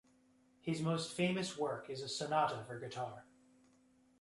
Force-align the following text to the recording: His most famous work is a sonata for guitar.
His 0.61 0.81
most 0.81 1.13
famous 1.13 1.55
work 1.59 1.87
is 1.87 2.01
a 2.01 2.09
sonata 2.09 2.63
for 2.65 2.79
guitar. 2.79 3.23